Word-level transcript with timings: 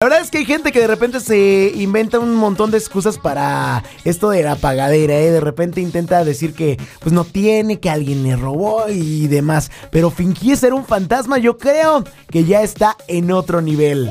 La 0.00 0.06
verdad 0.06 0.22
es 0.22 0.30
que 0.30 0.38
hay 0.38 0.44
gente 0.44 0.70
que 0.70 0.78
de 0.78 0.86
repente 0.86 1.18
se 1.18 1.72
inventa 1.74 2.20
un 2.20 2.36
montón 2.36 2.70
de 2.70 2.78
excusas 2.78 3.18
para 3.18 3.82
esto 4.04 4.30
de 4.30 4.44
la 4.44 4.54
pagadera, 4.54 5.14
¿eh? 5.14 5.32
De 5.32 5.40
repente 5.40 5.80
intenta 5.80 6.22
decir 6.22 6.54
que 6.54 6.78
pues 7.00 7.12
no 7.12 7.24
tiene, 7.24 7.80
que 7.80 7.90
alguien 7.90 8.22
le 8.22 8.36
robó 8.36 8.88
y 8.88 9.26
demás. 9.26 9.72
Pero 9.90 10.12
fingir 10.12 10.56
ser 10.56 10.72
un 10.72 10.84
fantasma 10.84 11.38
yo 11.38 11.58
creo 11.58 12.04
que 12.30 12.44
ya 12.44 12.62
está 12.62 12.96
en 13.08 13.32
otro 13.32 13.60
nivel. 13.60 14.08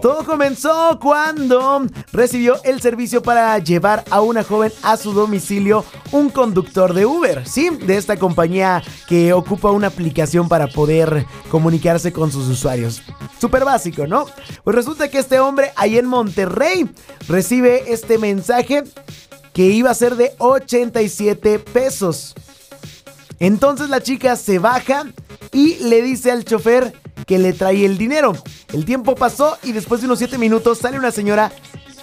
Todo 0.00 0.24
comenzó 0.24 0.98
cuando 0.98 1.84
recibió 2.12 2.62
el 2.64 2.80
servicio 2.80 3.22
para 3.22 3.58
llevar 3.58 4.02
a 4.10 4.22
una 4.22 4.42
joven 4.42 4.72
a 4.82 4.96
su 4.96 5.12
domicilio 5.12 5.84
un 6.10 6.30
conductor 6.30 6.94
de 6.94 7.04
Uber, 7.04 7.46
¿sí? 7.46 7.68
De 7.68 7.98
esta 7.98 8.16
compañía 8.16 8.82
que 9.06 9.34
ocupa 9.34 9.70
una 9.70 9.88
aplicación 9.88 10.48
para 10.48 10.68
poder 10.68 11.26
comunicarse 11.50 12.12
con 12.12 12.32
sus 12.32 12.48
usuarios. 12.48 13.02
Súper 13.38 13.64
básico, 13.64 14.06
¿no? 14.06 14.24
Pues 14.64 14.74
resulta 14.74 15.10
que 15.10 15.18
este 15.18 15.38
hombre 15.38 15.70
ahí 15.76 15.98
en 15.98 16.06
Monterrey 16.06 16.88
recibe 17.28 17.92
este 17.92 18.16
mensaje 18.16 18.84
que 19.52 19.64
iba 19.64 19.90
a 19.90 19.94
ser 19.94 20.16
de 20.16 20.32
87 20.38 21.58
pesos. 21.58 22.34
Entonces 23.38 23.90
la 23.90 24.02
chica 24.02 24.36
se 24.36 24.58
baja 24.58 25.04
y 25.52 25.76
le 25.76 26.00
dice 26.00 26.30
al 26.30 26.44
chofer 26.44 26.94
que 27.26 27.38
le 27.38 27.52
trae 27.52 27.84
el 27.84 27.98
dinero. 27.98 28.32
El 28.72 28.84
tiempo 28.84 29.14
pasó 29.14 29.58
y 29.62 29.72
después 29.72 30.00
de 30.00 30.06
unos 30.06 30.18
7 30.18 30.38
minutos 30.38 30.78
sale 30.78 30.98
una 30.98 31.10
señora 31.10 31.52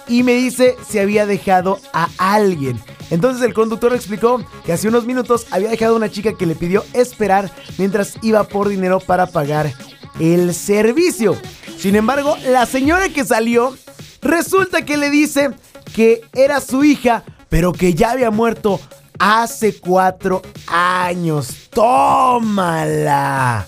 y 0.06 0.22
me 0.22 0.34
dice 0.34 0.76
si 0.88 0.98
había 0.98 1.26
dejado 1.26 1.80
a 1.92 2.08
alguien. 2.18 2.80
Entonces 3.10 3.42
el 3.42 3.54
conductor 3.54 3.94
explicó 3.94 4.44
que 4.64 4.72
hace 4.72 4.88
unos 4.88 5.06
minutos 5.06 5.46
había 5.50 5.70
dejado 5.70 5.94
a 5.94 5.96
una 5.96 6.10
chica 6.10 6.34
que 6.34 6.46
le 6.46 6.54
pidió 6.54 6.84
esperar 6.92 7.50
mientras 7.78 8.18
iba 8.22 8.44
por 8.44 8.68
dinero 8.68 9.00
para 9.00 9.26
pagar 9.26 9.72
el 10.20 10.54
servicio. 10.54 11.36
Sin 11.78 11.96
embargo, 11.96 12.36
la 12.46 12.66
señora 12.66 13.08
que 13.08 13.24
salió 13.24 13.74
resulta 14.20 14.84
que 14.84 14.96
le 14.96 15.10
dice 15.10 15.50
que 15.94 16.22
era 16.34 16.60
su 16.60 16.84
hija, 16.84 17.22
pero 17.48 17.72
que 17.72 17.94
ya 17.94 18.10
había 18.10 18.30
muerto 18.30 18.80
hace 19.18 19.78
cuatro 19.78 20.42
años. 20.66 21.68
¡Tómala! 21.70 23.66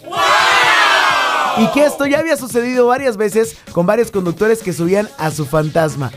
Y 1.58 1.66
que 1.72 1.84
esto 1.84 2.06
ya 2.06 2.18
había 2.18 2.36
sucedido 2.36 2.86
varias 2.86 3.16
veces 3.16 3.56
con 3.72 3.86
varios 3.86 4.10
conductores 4.10 4.62
que 4.62 4.72
subían 4.72 5.08
a 5.18 5.30
su 5.30 5.44
fantasma. 5.44 6.10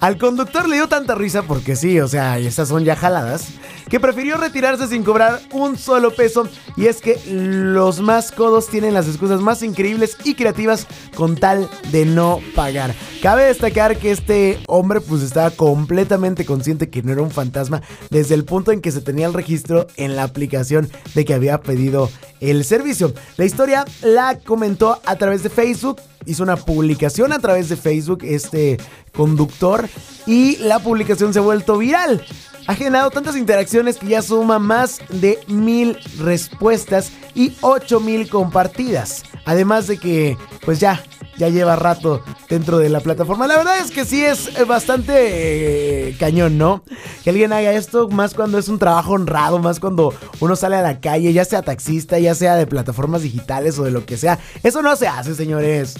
Al 0.00 0.16
conductor 0.16 0.66
le 0.66 0.76
dio 0.76 0.88
tanta 0.88 1.14
risa 1.14 1.42
porque 1.42 1.76
sí, 1.76 2.00
o 2.00 2.08
sea, 2.08 2.38
esas 2.38 2.68
son 2.68 2.84
ya 2.84 2.96
jaladas, 2.96 3.48
que 3.90 4.00
prefirió 4.00 4.38
retirarse 4.38 4.86
sin 4.86 5.04
cobrar 5.04 5.42
un 5.52 5.76
solo 5.76 6.14
peso. 6.14 6.48
Y 6.78 6.86
es 6.86 7.02
que 7.02 7.20
los 7.26 8.00
más 8.00 8.32
codos 8.32 8.68
tienen 8.68 8.94
las 8.94 9.06
excusas 9.06 9.42
más 9.42 9.62
increíbles 9.62 10.16
y 10.24 10.36
creativas 10.36 10.86
con 11.14 11.36
tal 11.36 11.68
de 11.92 12.06
no 12.06 12.40
pagar. 12.54 12.94
Cabe 13.20 13.44
destacar 13.44 13.98
que 13.98 14.10
este 14.10 14.58
hombre 14.68 15.02
pues 15.02 15.20
estaba 15.20 15.50
completamente 15.50 16.46
consciente 16.46 16.88
que 16.88 17.02
no 17.02 17.12
era 17.12 17.20
un 17.20 17.30
fantasma 17.30 17.82
desde 18.08 18.34
el 18.34 18.46
punto 18.46 18.72
en 18.72 18.80
que 18.80 18.92
se 18.92 19.02
tenía 19.02 19.26
el 19.26 19.34
registro 19.34 19.86
en 19.96 20.16
la 20.16 20.22
aplicación 20.22 20.90
de 21.14 21.26
que 21.26 21.34
había 21.34 21.60
pedido 21.60 22.10
el 22.40 22.64
servicio. 22.64 23.12
La 23.36 23.44
historia 23.44 23.84
la 24.00 24.38
comentó 24.38 24.98
a 25.04 25.16
través 25.16 25.42
de 25.42 25.50
Facebook, 25.50 26.00
hizo 26.26 26.42
una 26.42 26.56
publicación 26.56 27.32
a 27.32 27.38
través 27.38 27.68
de 27.68 27.76
Facebook 27.76 28.20
este 28.22 28.78
conductor 29.14 29.88
y 30.26 30.56
la 30.58 30.78
publicación 30.78 31.32
se 31.32 31.38
ha 31.38 31.42
vuelto 31.42 31.78
viral. 31.78 32.24
Ha 32.66 32.74
generado 32.74 33.10
tantas 33.10 33.36
interacciones 33.36 33.96
que 33.96 34.06
ya 34.06 34.22
suma 34.22 34.58
más 34.58 35.00
de 35.08 35.40
mil 35.48 35.98
respuestas 36.18 37.10
y 37.34 37.52
ocho 37.62 38.00
mil 38.00 38.28
compartidas. 38.28 39.24
Además 39.44 39.86
de 39.86 39.98
que, 39.98 40.36
pues 40.64 40.78
ya, 40.78 41.02
ya 41.40 41.48
lleva 41.48 41.74
rato 41.74 42.22
dentro 42.48 42.78
de 42.78 42.90
la 42.90 43.00
plataforma. 43.00 43.46
La 43.46 43.56
verdad 43.56 43.78
es 43.78 43.90
que 43.90 44.04
sí 44.04 44.22
es 44.22 44.50
bastante 44.68 46.10
eh, 46.10 46.16
cañón, 46.18 46.58
¿no? 46.58 46.84
Que 47.24 47.30
alguien 47.30 47.52
haga 47.52 47.72
esto, 47.72 48.08
más 48.08 48.34
cuando 48.34 48.58
es 48.58 48.68
un 48.68 48.78
trabajo 48.78 49.12
honrado, 49.12 49.58
más 49.58 49.80
cuando 49.80 50.14
uno 50.38 50.54
sale 50.54 50.76
a 50.76 50.82
la 50.82 51.00
calle, 51.00 51.32
ya 51.32 51.44
sea 51.46 51.62
taxista, 51.62 52.18
ya 52.18 52.34
sea 52.34 52.56
de 52.56 52.66
plataformas 52.66 53.22
digitales 53.22 53.78
o 53.78 53.84
de 53.84 53.90
lo 53.90 54.04
que 54.04 54.18
sea. 54.18 54.38
Eso 54.62 54.82
no 54.82 54.94
se 54.96 55.08
hace, 55.08 55.34
señores. 55.34 55.96